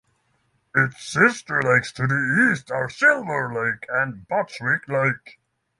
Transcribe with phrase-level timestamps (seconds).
[0.75, 5.39] Its sister lakes to the east are Silver Lake and Bostwick Lake.